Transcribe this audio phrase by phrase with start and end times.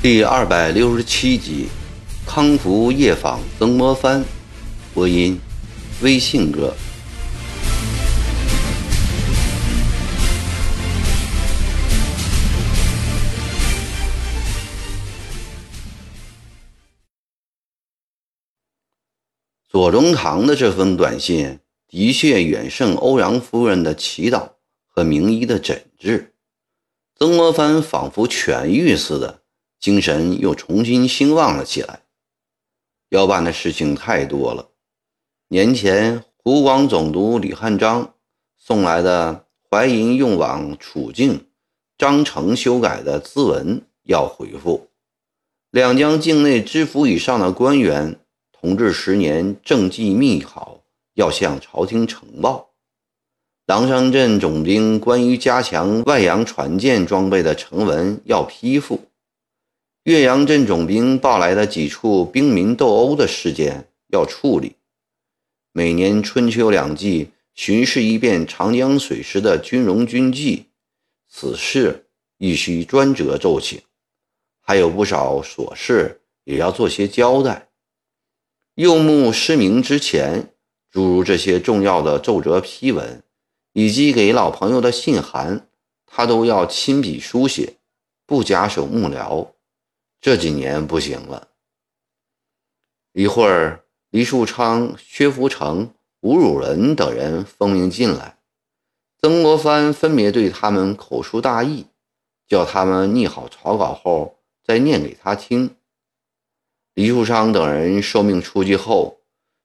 [0.00, 1.66] 第二百六十七集，
[2.24, 4.24] 康福夜访曾国藩，
[4.94, 5.38] 播音，
[6.00, 6.74] 微信哥。
[19.68, 24.52] 左宗棠的这封短信的确远胜欧阳夫人的祈祷
[24.86, 26.32] 和名医的诊治，
[27.14, 29.42] 曾国藩仿佛痊愈似的。
[29.78, 32.00] 精神又重新兴旺了起来。
[33.10, 34.70] 要办的事情太多了。
[35.48, 38.14] 年前湖广总督李汉章
[38.58, 41.46] 送来的淮银用往楚境
[41.96, 44.88] 章程修改的字文要回复。
[45.70, 48.18] 两江境内知府以上的官员
[48.60, 50.82] 同治十年政绩密考
[51.14, 52.70] 要向朝廷呈报。
[53.66, 59.00] 狼山镇总兵关于加强外洋船舰装备的呈文要批复。
[60.04, 64.74] 岳阳镇总兵报来的几处兵民斗殴的事件要处理。
[65.72, 70.64] 每年春秋两季巡视一遍长江水师的军容军纪，
[71.28, 72.06] 此事
[72.38, 73.80] 亦需专责奏请。
[74.60, 77.67] 还有不少琐事也要做些交代。
[78.78, 80.54] 右目失明之前，
[80.88, 83.24] 诸如这些重要的奏折批文，
[83.72, 85.66] 以及给老朋友的信函，
[86.06, 87.74] 他都要亲笔书写，
[88.24, 89.48] 不假手幕僚。
[90.20, 91.48] 这几年不行了。
[93.14, 98.38] 一会儿，黎树昌、薛福成、吴汝仁等人奉命进来，
[99.20, 101.86] 曾国藩分别对他们口述大意，
[102.46, 105.74] 叫他们拟好草稿后再念给他听。
[106.98, 109.20] 黎树昌等人受命出去后，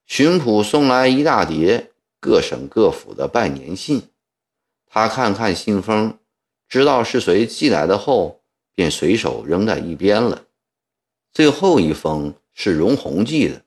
[0.06, 1.90] 巡捕送来一大叠
[2.20, 4.00] 各省各府的拜年信，
[4.86, 6.16] 他看看信封，
[6.68, 8.40] 知道是谁寄来的后。
[8.72, 10.46] 便随手扔在一边了。
[11.32, 13.64] 最后一封是荣鸿寄的，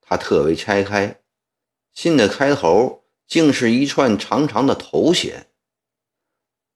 [0.00, 1.20] 他特为拆开，
[1.92, 5.46] 信的开头竟是一串长长的头衔：“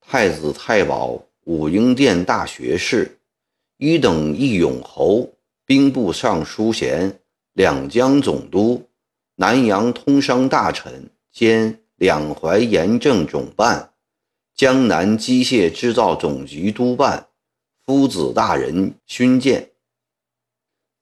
[0.00, 3.19] 太子太保武英殿大学士，
[3.77, 5.32] 一等一勇侯，
[5.68, 7.20] 兵部尚书衔，
[7.52, 8.88] 两江总督，
[9.34, 13.92] 南阳通商大臣兼两淮盐政总办，
[14.54, 17.28] 江南机械制造总局督办。”
[17.84, 19.72] 夫子大人勋鉴，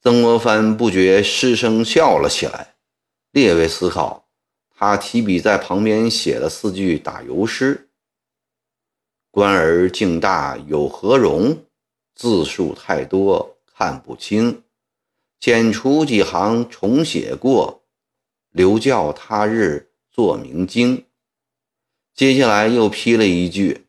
[0.03, 2.75] 曾国藩不觉失声笑了起来。
[3.31, 4.27] 略微思考，
[4.77, 7.88] 他提笔在旁边写了四句打油诗
[9.31, 11.56] ：“官儿敬大有何容？
[12.16, 14.63] 字数太多看不清，
[15.39, 17.85] 剪除几行重写过，
[18.49, 21.05] 留教他日作明经。”
[22.17, 23.85] 接下来又批了一句。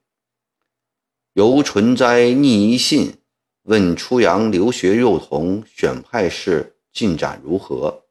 [1.32, 3.20] 由纯斋逆一信，
[3.64, 8.04] 问出洋留学幼童选派事进展如何？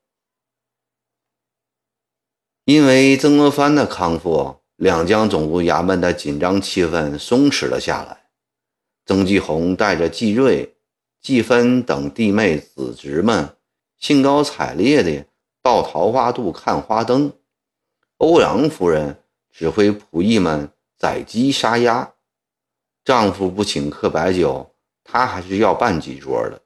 [2.65, 8.31] 因为曾国藩的康复，两江总督衙门的紧张气氛松弛了下来。
[9.05, 10.76] 曾纪红带着季瑞、
[11.27, 13.57] 季芬等弟妹子侄们，
[13.99, 15.27] 兴高采烈地
[15.61, 17.33] 到桃花渡看花灯。
[18.19, 22.13] 欧阳夫人指挥仆役们宰鸡杀鸭。
[23.05, 24.71] 丈夫不请客摆酒，
[25.03, 26.63] 她还是要办几桌的，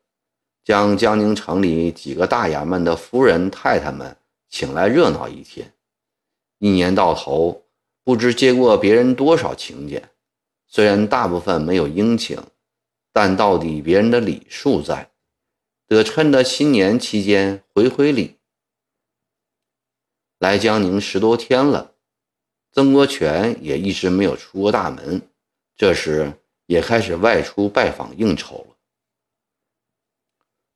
[0.63, 4.15] 将江宁城里几个大衙门的夫人太太们
[4.51, 5.73] 请来热闹一天。
[6.59, 7.65] 一年到头，
[8.05, 10.11] 不知接过别人多少请柬，
[10.67, 12.39] 虽然大部分没有应请，
[13.13, 15.11] 但到底别人的礼数在，
[15.87, 18.39] 得趁着新年期间回回礼。
[20.39, 21.95] 来江宁十多天了，
[22.73, 25.21] 曾国荃也一直没有出过大门。
[25.77, 26.35] 这时
[26.67, 28.77] 也开始外出拜访应酬了。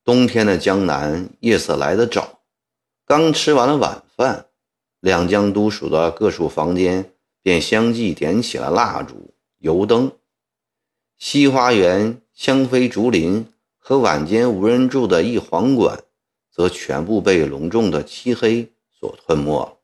[0.03, 2.41] 冬天的江南夜色来得早，
[3.07, 4.47] 刚吃完了晚饭，
[5.01, 10.13] 两江都署的各处房间便相继点起了蜡烛、油灯。
[11.17, 13.47] 西花园、香妃竹林
[13.79, 16.05] 和晚间无人住的一皇馆，
[16.51, 19.79] 则全部被隆重的漆黑所吞没。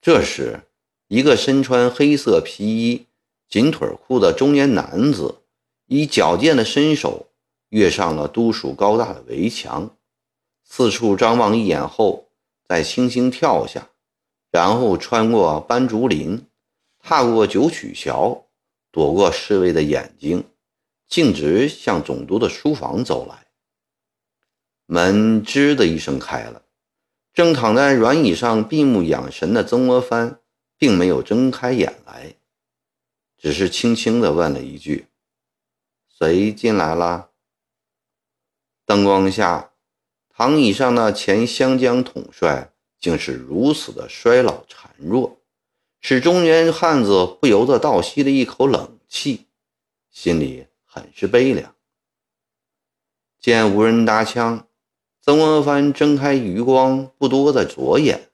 [0.00, 0.60] 这时，
[1.08, 3.06] 一个身穿黑色皮衣。
[3.48, 5.42] 紧腿裤的中年男子
[5.84, 7.26] 以矫健的身手
[7.68, 9.94] 跃上了都署高大的围墙，
[10.64, 12.28] 四处张望一眼后，
[12.66, 13.90] 再轻轻跳下，
[14.50, 16.46] 然后穿过斑竹林，
[16.98, 18.46] 踏过九曲桥，
[18.90, 20.42] 躲过侍卫的眼睛，
[21.12, 23.48] 径直向总督的书房走来。
[24.86, 26.62] 门吱的一声开了，
[27.34, 30.40] 正躺在软椅上闭目养神的曾国藩，
[30.78, 32.36] 并没有睁开眼来，
[33.36, 35.08] 只是轻轻地问了一句
[36.18, 37.28] ：“谁进来了？”
[38.86, 39.72] 灯光下，
[40.30, 45.42] 躺椅上的前湘江统帅竟是如此的衰老孱弱，
[46.00, 49.48] 使中原汉子不由得倒吸了一口冷气，
[50.10, 51.74] 心里很是悲凉。
[53.40, 54.68] 见无人搭腔，
[55.22, 58.28] 曾国藩睁开余光不多的左眼，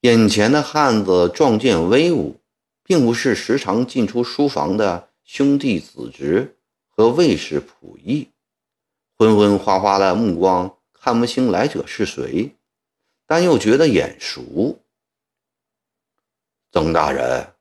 [0.00, 2.40] 眼前的汉子壮健威武，
[2.82, 6.56] 并不是时常进出书房的兄弟子侄
[6.88, 8.30] 和卫士仆役。
[9.18, 12.56] 昏昏花花的目光看不清来者是谁，
[13.26, 14.80] 但又觉得眼熟。
[16.72, 17.52] 曾大人，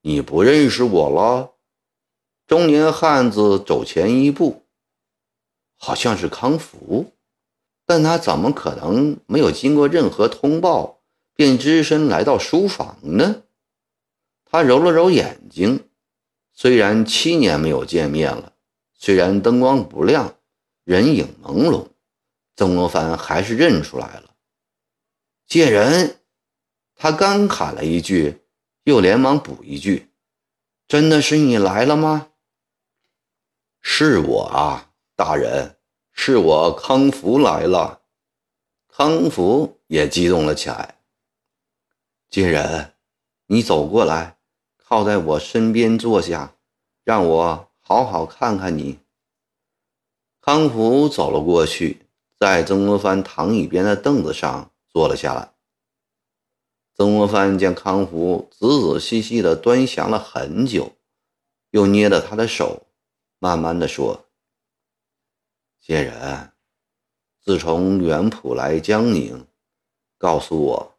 [0.00, 1.51] 你不认识我了？
[2.52, 4.66] 中年汉子走前一步，
[5.78, 7.14] 好像是康福，
[7.86, 11.00] 但他怎么可能没有经过任何通报
[11.34, 13.44] 便只身来到书房呢？
[14.44, 15.88] 他揉了揉眼睛，
[16.52, 18.52] 虽然七年没有见面了，
[18.98, 20.34] 虽然灯光不亮。
[20.84, 21.86] 人影朦胧，
[22.54, 24.34] 曾国藩还是认出来了。
[25.46, 26.18] 借人，
[26.96, 28.42] 他刚喊了一句，
[28.84, 30.10] 又连忙补一句
[30.86, 32.28] ：“真的是你来了吗
[34.04, 35.76] ？”“是我啊，大人，
[36.12, 38.00] 是我康福来了。”
[38.90, 40.96] 康福也激动了起来。
[42.28, 42.94] 借人，
[43.46, 44.38] 你走过来，
[44.76, 46.56] 靠在我身边坐下，
[47.04, 48.98] 让我好好看看你。
[50.40, 52.04] 康福走了过去，
[52.40, 55.52] 在曾国藩躺椅边的凳子上坐了下来。
[56.96, 60.90] 曾国藩见康福仔仔细细地端详了很久，
[61.70, 62.88] 又捏着他的手，
[63.42, 64.28] 慢慢的说
[65.82, 66.52] ：“谢人，
[67.40, 69.48] 自从袁普来江宁，
[70.16, 70.98] 告诉我，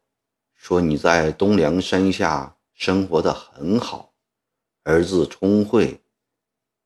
[0.52, 4.12] 说你在东梁山下生活得很好，
[4.82, 6.02] 儿子聪慧，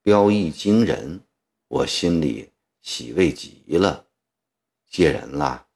[0.00, 1.24] 标艺惊人。”
[1.66, 4.06] 我心里喜慰极了，
[4.88, 5.66] 借人了，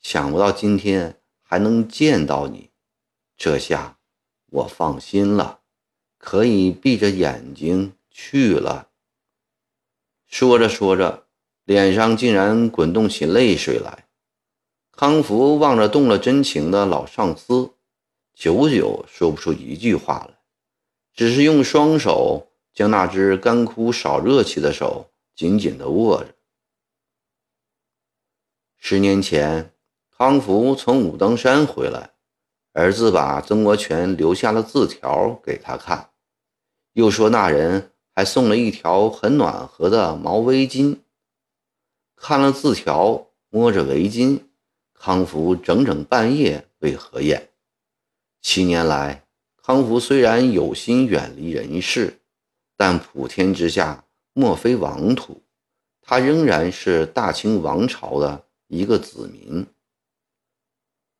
[0.00, 2.70] 想不到今天还能见到你，
[3.36, 3.96] 这下
[4.46, 5.60] 我放心了，
[6.18, 8.89] 可以闭着眼睛去了。
[10.30, 11.26] 说着说着，
[11.64, 14.06] 脸上竟然滚动起泪水来。
[14.92, 17.74] 康福望着动了真情的老上司，
[18.34, 20.38] 久久说不出一句话来，
[21.12, 25.06] 只是用双手将那只干枯少热气的手。
[25.36, 26.34] 紧紧地握着。
[28.76, 29.72] 十年前，
[30.10, 32.10] 康福从武当山回来，
[32.74, 36.10] 儿子把曾国荃留下了字条给他看，
[36.92, 40.98] 又说那人还送了一条很暖和的毛围巾。
[42.16, 44.40] 看了字条，摸着围巾，
[44.94, 47.50] 康福整整半夜未合眼。
[48.42, 49.24] 七年来，
[49.56, 52.20] 康福虽然有心远离人世，
[52.76, 54.04] 但普天之下。
[54.32, 55.42] 莫非王土，
[56.00, 59.66] 他仍然是大清王朝的一个子民。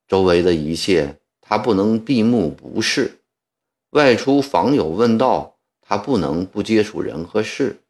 [0.07, 3.19] 周围的一切，他不能闭目不视；
[3.91, 5.50] 外出访友问道，
[5.91, 7.81] 他不能不接触人和事。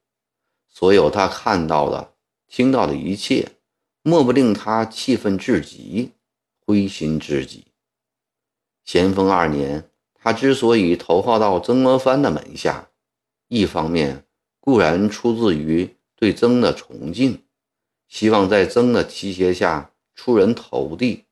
[0.67, 2.15] 所有他看到的、
[2.49, 3.57] 听到的一切，
[4.01, 6.13] 莫不令他气愤至极、
[6.65, 7.67] 灰心至极。
[8.87, 12.89] 咸丰二年，他之所以投靠到曾国藩的门下，
[13.49, 14.25] 一方面。
[14.61, 17.43] 固然出自于对曾的崇敬，
[18.09, 21.25] 希望在曾的提携下出人头地，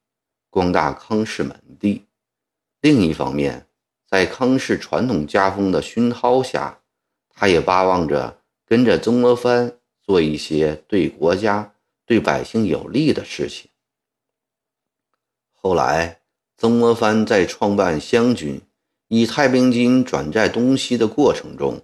[0.50, 2.02] 光大康氏门第；
[2.80, 3.67] 另一方面，
[4.08, 6.80] 在康氏传统家风的熏陶下，
[7.28, 11.74] 他也巴望着跟着曾国藩做一些对国家、
[12.06, 13.70] 对百姓有利的事情。
[15.52, 16.20] 后来，
[16.56, 18.62] 曾国藩在创办湘军，
[19.08, 21.82] 以太平军转战东西的过程中。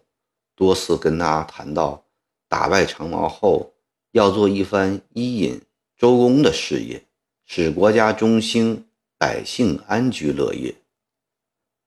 [0.57, 2.07] 多次跟他谈到
[2.49, 3.75] 打败长毛后
[4.13, 5.61] 要做一番伊尹、
[5.99, 7.05] 周公的事业，
[7.45, 8.87] 使国家中兴，
[9.19, 10.75] 百姓安居乐业。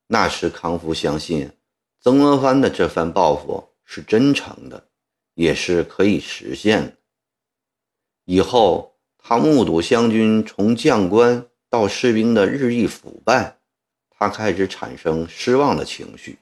[0.07, 1.51] 那时康福相信
[2.01, 4.87] 曾国藩的这番抱负是真诚的，
[5.35, 6.93] 也是可以实现的。
[8.25, 13.57] 以后他目睹湘军从将官到士兵的日益腐败，
[14.09, 16.39] 他开始产生失望的情绪。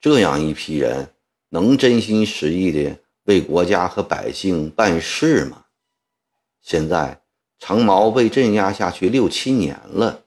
[0.00, 1.12] 这样一批人。
[1.48, 5.66] 能真心实意的为国家和百姓办事吗？
[6.60, 7.22] 现在
[7.60, 10.24] 长毛被镇压下去六七年了，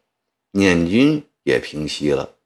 [0.52, 2.38] 捻军也平息了。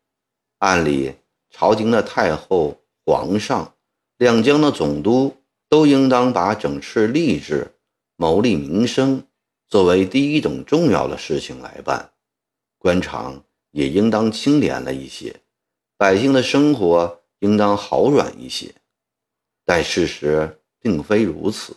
[0.64, 1.14] 按理，
[1.50, 3.76] 朝廷的太后、皇上、
[4.16, 5.36] 两江的总督
[5.68, 7.70] 都应当把整治吏治、
[8.16, 9.22] 谋利民生
[9.68, 12.14] 作为第一种重要的事情来办，
[12.78, 15.36] 官场也应当清廉了一些，
[15.98, 18.74] 百姓的生活应当好软一些。
[19.66, 21.76] 但事实并非如此，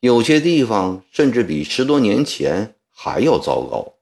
[0.00, 3.94] 有些地方甚至比十多年前还要糟糕。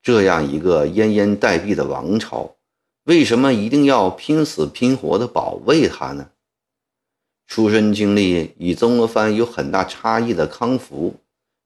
[0.00, 2.56] 这样一个奄奄待毙的王朝，
[3.10, 6.30] 为什么一定要拼死拼活地保卫他呢？
[7.48, 11.16] 出身经历与曾国藩有很大差异的康福，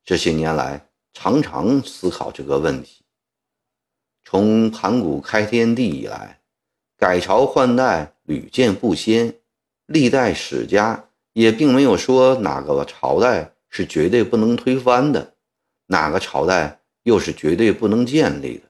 [0.02, 3.04] 这些年来常常思考这个问题。
[4.24, 6.40] 从盘古开天地以来，
[6.96, 9.34] 改朝换代屡见不鲜。
[9.84, 15.34] 历代史家也并没有说哪个朝代是绝对不能推翻的，
[15.88, 18.62] 哪个朝代又是绝对不能建立的。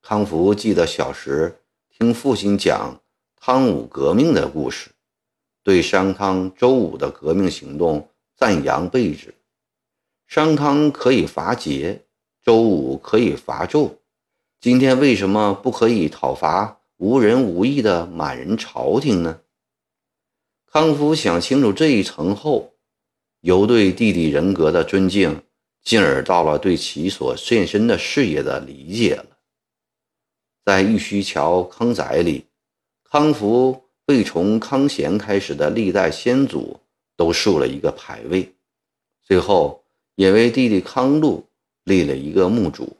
[0.00, 1.60] 康福记得小时
[1.96, 3.00] 听父亲讲
[3.36, 4.90] 汤武革命的故事，
[5.62, 9.32] 对商汤、周武的革命行动赞扬备至。
[10.26, 12.00] 商汤可以伐桀，
[12.42, 13.92] 周武可以伐纣，
[14.60, 19.42] 今天为什么不可以讨伐无仁无义的满人朝廷呢？
[20.66, 22.74] 康夫想清楚这一层后，
[23.42, 25.40] 由对弟弟人格的尊敬，
[25.84, 29.26] 进而到了对其所献身的事业的理解了。
[30.64, 32.46] 在玉虚桥康宅里，
[33.04, 36.80] 康福为从康贤开始的历代先祖
[37.16, 38.54] 都竖了一个牌位，
[39.22, 41.46] 最后也为弟弟康禄
[41.84, 42.96] 立了一个墓主。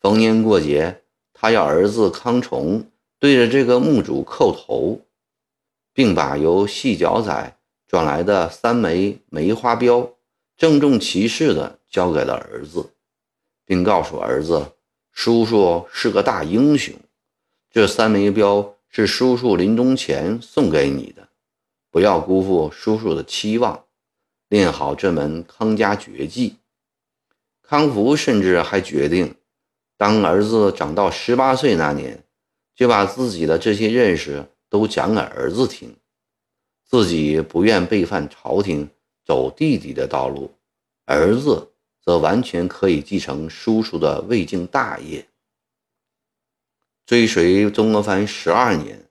[0.00, 5.00] 逢年过节，他要儿子康崇对着这个墓主叩头。
[5.94, 10.08] 并把由细脚仔转来的三枚梅花镖
[10.56, 12.92] 郑重其事地交给了儿子，
[13.64, 14.74] 并告诉儿子
[15.20, 16.94] ：“叔叔是个大英雄，
[17.72, 21.28] 这三枚镖是叔叔临终前送给你的，
[21.90, 23.84] 不要辜负叔叔的期望，
[24.46, 26.58] 练好这门康家绝技。”
[27.66, 29.34] 康福甚至还决定，
[29.96, 32.22] 当儿子长到十八岁那年，
[32.76, 34.48] 就把自己的这些认识。
[34.70, 35.96] 都讲给儿子听，
[36.84, 38.88] 自己不愿背叛朝廷，
[39.24, 40.54] 走弟弟的道路，
[41.06, 41.72] 儿子
[42.08, 45.28] 则完全可以继承叔叔的魏晋大业。
[47.04, 49.10] 追随曾国藩十二年，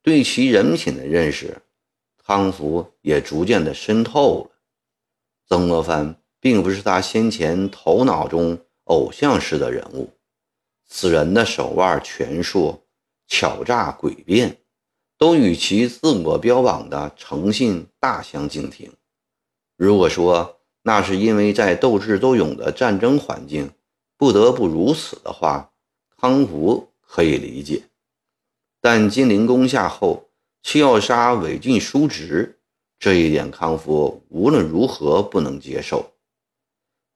[0.00, 1.60] 对其人品的认识，
[2.24, 4.50] 康福也逐渐的深透了。
[5.46, 10.10] 曾国藩并不是他先前头脑中偶像式的人物，
[10.86, 12.82] 此人的手腕权术
[13.26, 14.56] 巧诈诡辩。
[15.18, 18.90] 都与其自我标榜的诚信大相径庭。
[19.76, 20.57] 如果说
[20.88, 23.72] 那是因为在斗智斗勇的战争环境
[24.16, 25.70] 不得不如此的话，
[26.16, 27.82] 康福可以理解。
[28.80, 30.30] 但金陵攻下后
[30.62, 32.58] 却要杀韦俊叔侄，
[32.98, 36.14] 这一点康福无论如何不能接受。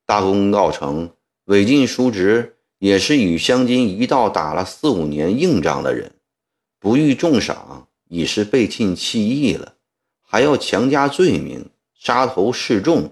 [0.05, 1.11] 大功告成，
[1.47, 6.13] 韦俊叔侄也是与湘军一道打了四五年硬仗的人，
[6.79, 7.89] 不遇重赏。
[8.09, 9.77] 已是背信弃义了，
[10.21, 13.11] 还要强加罪名，杀头示众，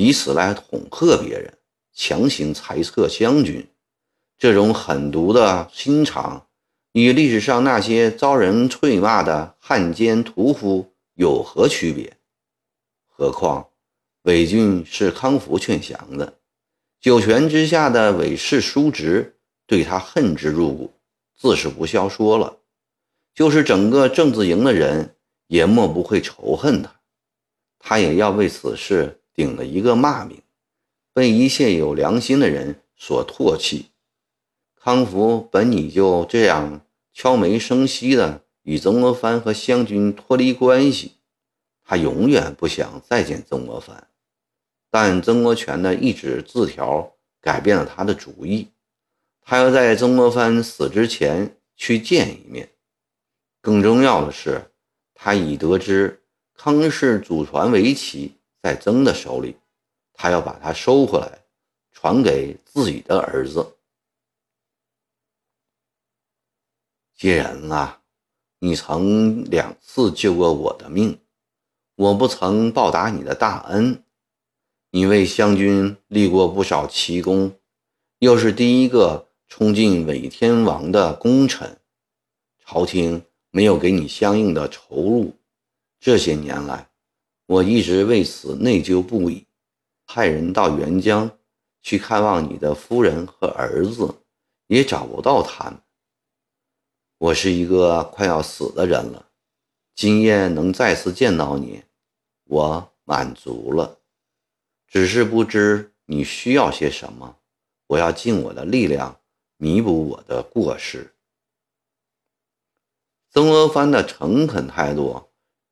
[0.00, 1.52] 以此来恐吓别人，
[1.92, 3.66] 强行裁撤湘军。
[4.38, 6.46] 这种狠毒的心肠，
[6.92, 12.16] 与历史上那些遭人唾骂的汉奸屠夫有何区别？
[13.08, 13.70] 何况
[14.22, 16.34] 韦俊是康福劝降的，
[17.00, 19.36] 九泉之下的韦氏叔侄
[19.66, 20.92] 对他恨之入骨，
[21.36, 22.58] 自是不消说了。
[23.34, 25.16] 就是整个政治营的人
[25.48, 27.00] 也莫不会仇恨他，
[27.80, 30.42] 他也要为此事顶了一个骂名，
[31.14, 33.90] 被一切有良心的人所唾弃。
[34.74, 36.80] 康福本已就这样
[37.12, 41.12] 悄没声息的与曾国藩和湘军脱离关系，
[41.84, 44.08] 他永远不想再见曾国藩。
[44.90, 48.66] 但曾国荃的一纸字条改变了他的主意，
[49.40, 52.68] 他要在曾国藩死之前去见一面。
[53.60, 54.72] 更重要的是，
[55.14, 56.24] 他已得知
[56.56, 58.34] 康氏祖传围棋
[58.68, 59.56] 在曾的手里，
[60.12, 61.38] 他要把它收回来，
[61.90, 63.76] 传给自己的儿子。
[67.16, 68.02] 既然啊，
[68.58, 71.18] 你曾两次救过我的命，
[71.94, 74.04] 我不曾报答你的大恩。
[74.90, 77.58] 你为湘军立过不少奇功，
[78.18, 81.80] 又是第一个冲进伪天王的功臣，
[82.66, 83.24] 朝廷。
[83.50, 85.34] 没有给你相应的酬禄，
[85.98, 86.87] 这些年来，
[87.48, 89.46] 我一直为此内疚不已，
[90.04, 91.38] 派人到沅江
[91.80, 94.16] 去看望你的夫人和儿子，
[94.66, 95.80] 也找不到他们。
[97.16, 99.30] 我是一个快要死的人了，
[99.94, 101.82] 今夜能再次见到你，
[102.44, 103.98] 我满足了。
[104.86, 107.38] 只是不知你需要些什么，
[107.86, 109.18] 我要尽我的力量
[109.56, 111.14] 弥补我的过失。
[113.30, 115.27] 曾国藩的诚恳态度，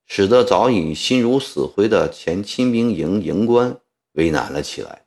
[0.07, 3.81] 使得早已心如死灰的前亲兵营营官
[4.13, 5.07] 为难了起来。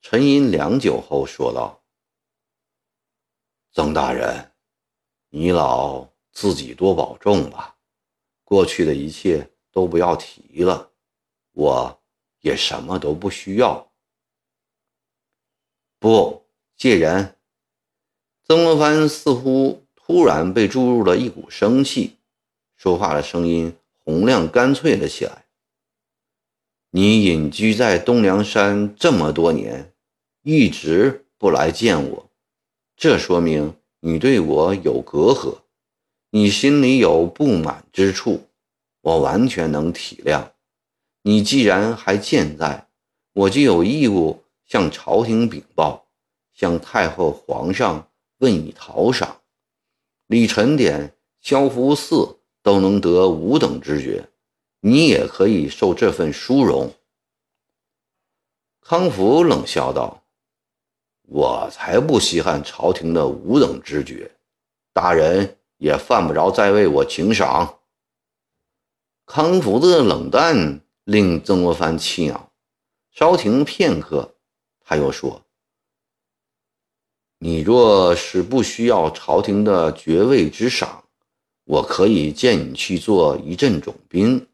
[0.00, 1.82] 沉吟良久后，说道
[3.72, 4.52] ：“曾大人，
[5.28, 7.76] 你老自己多保重吧。
[8.44, 10.90] 过去的一切都不要提了，
[11.52, 12.00] 我
[12.40, 13.92] 也什么都不需要。”
[16.00, 16.46] 不，
[16.76, 17.36] 借人。
[18.44, 22.16] 曾国藩似乎突然被注入了一股生气，
[22.76, 23.76] 说话的声音
[24.08, 25.44] 洪亮干脆了起来。
[26.92, 29.92] 你隐居在东梁山这么多年。
[30.42, 32.30] 一直不来见我，
[32.96, 35.58] 这说明你对我有隔阂，
[36.30, 38.48] 你心里有不满之处，
[39.02, 40.52] 我完全能体谅。
[41.20, 42.88] 你既然还健在，
[43.34, 46.06] 我就有义务向朝廷禀报，
[46.54, 49.42] 向太后、皇上问以讨赏。
[50.28, 52.37] 李晨典、萧福寺
[52.68, 54.28] 都能得五等之爵，
[54.80, 56.92] 你也可以受这份殊荣。
[58.82, 60.22] 康福冷笑道。
[61.22, 64.30] 我才不稀罕朝廷的五等之爵，
[64.92, 67.78] 大人也犯不着再为我请赏。
[69.24, 72.50] 康福的冷淡令曾国藩气恼，
[73.12, 74.34] 稍停片刻，
[74.84, 75.42] 他又说
[77.40, 81.07] ：“你若是不需要朝廷的爵位之赏，
[81.68, 84.48] 我可以荐你去做一镇总兵。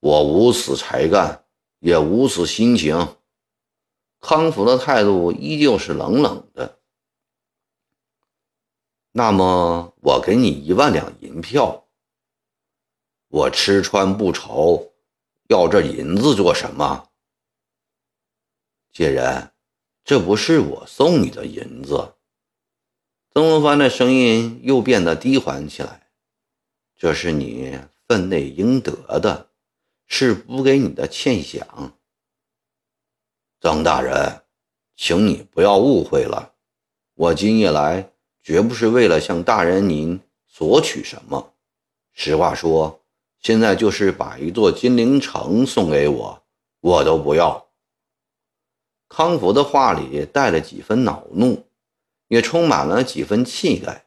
[0.00, 1.46] 我无此才干，
[1.78, 3.16] 也无此心情。”
[4.20, 6.78] 康福的态度依旧是冷冷的。
[9.12, 11.86] 那么，我给你一万两银票。
[13.28, 14.92] 我吃穿不愁，
[15.48, 17.08] 要这银子做什么？
[18.92, 19.50] 介人，
[20.04, 22.14] 这不是我送你的银子。
[23.34, 26.02] 曾国藩的声音又变得低缓起来。
[26.96, 29.48] 这是你分内应得的，
[30.06, 31.62] 是补给你的欠饷。
[33.58, 34.42] 曾大人，
[34.94, 36.52] 请你不要误会了，
[37.14, 38.10] 我今夜来
[38.42, 41.54] 绝不是为了向大人您索取什么。
[42.12, 43.00] 实话说，
[43.40, 46.42] 现在就是把一座金陵城送给我，
[46.80, 47.66] 我都不要。
[49.08, 51.64] 康福的话里带了几分恼怒，
[52.32, 54.06] 也充满了几分气概，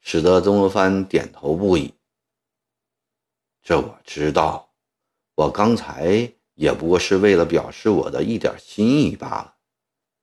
[0.00, 1.92] 使得曾国藩点头不已。
[3.62, 4.72] 这我知道，
[5.34, 6.32] 我刚才。
[6.54, 9.56] 也不过是为了表示我的一点心意罢了。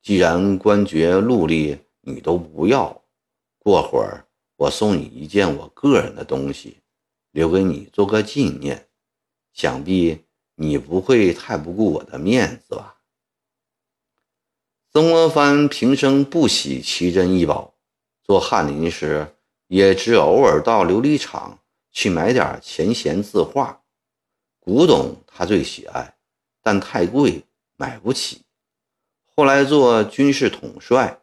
[0.01, 3.03] 既然官爵禄吏你都不要，
[3.57, 6.77] 过会儿我送你一件我个人的东西，
[7.31, 8.87] 留给你做个纪念。
[9.53, 10.23] 想必
[10.55, 12.98] 你不会太不顾我的面子吧？
[14.91, 17.75] 曾国藩平生不喜奇珍异宝，
[18.23, 19.35] 做翰林时
[19.67, 21.59] 也只偶尔到琉璃厂
[21.91, 23.83] 去买点钱闲字画，
[24.59, 26.15] 古董他最喜爱。
[26.63, 27.43] 但太贵，
[27.77, 28.41] 买不起。
[29.35, 31.21] 后来做军事统帅，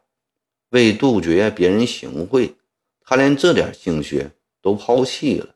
[0.69, 2.55] 为杜绝别人行贿，
[3.01, 4.29] 他连这点兴趣
[4.61, 5.55] 都抛弃了。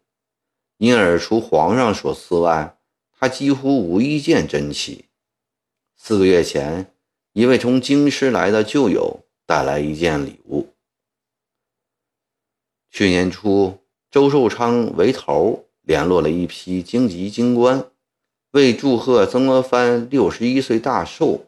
[0.76, 2.78] 因而，除皇上所赐外，
[3.17, 5.06] 他几乎无一件珍奇。
[5.95, 6.93] 四个月前，
[7.33, 10.73] 一位从京师来的旧友带来一件礼物。
[12.89, 13.77] 去年初，
[14.09, 17.85] 周寿昌为头联络了一批京籍京官。
[18.51, 21.45] 为祝贺曾国藩六十一岁大寿，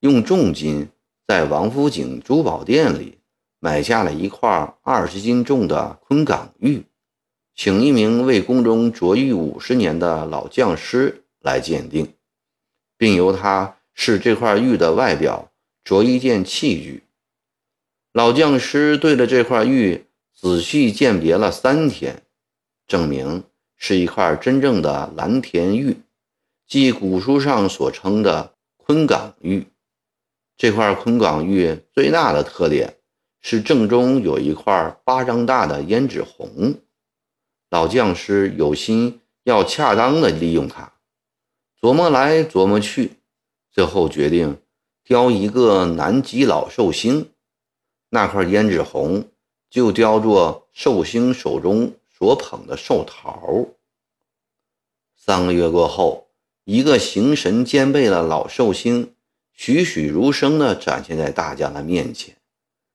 [0.00, 0.90] 用重金
[1.26, 3.16] 在王府井珠宝店里
[3.60, 6.84] 买下了一块二十斤重的昆岗玉，
[7.54, 12.12] 请一名为宫中琢玉五十年的老匠师来鉴定，
[12.98, 15.50] 并由他是这块玉的外表，
[15.82, 17.04] 着一件器具。
[18.12, 22.22] 老匠师对着这块玉仔细鉴别了三天，
[22.86, 23.44] 证明
[23.76, 25.96] 是一块真正的蓝田玉。
[26.66, 29.66] 即古书上所称的昆岗玉，
[30.56, 32.96] 这块昆岗玉最大的特点
[33.40, 36.76] 是正中有一块巴掌大的胭脂红。
[37.70, 40.92] 老匠师有心要恰当的利用它，
[41.80, 43.12] 琢磨来琢磨去，
[43.74, 44.56] 最后决定
[45.02, 47.28] 雕一个南极老寿星，
[48.08, 49.28] 那块胭脂红
[49.68, 53.66] 就雕作寿星手中所捧的寿桃。
[55.14, 56.22] 三个月过后。
[56.66, 59.12] 一个形神兼备的老寿星，
[59.52, 62.38] 栩栩如生地展现在大家的面前。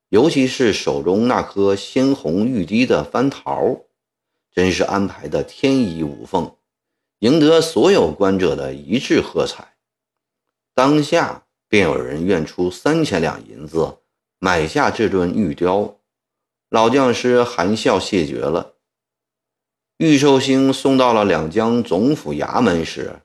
[0.09, 3.81] 尤其是手中那颗鲜红欲滴的番桃，
[4.51, 6.55] 真是安排的天衣无缝，
[7.19, 9.68] 赢得所有观者的一致喝彩。
[10.79, 13.97] 当下便有人愿出三千两银子
[14.39, 15.97] 买下这尊玉雕。
[16.69, 18.75] 老匠师含笑谢绝了。
[19.97, 23.19] 玉寿星送到了两江总府衙门时，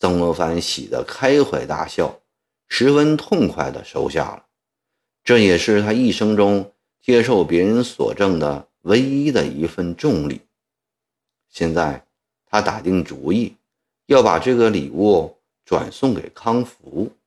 [0.00, 2.18] 曾国藩喜得开怀大笑，
[2.66, 4.46] 十分痛快地收下了。
[5.22, 10.40] 这也是他一生中接受别人所赠的唯一的一份重礼。
[11.48, 12.04] 现在，
[12.44, 13.54] 他打定主意
[14.06, 15.37] 要把这个礼物
[15.68, 17.17] 转送给康福。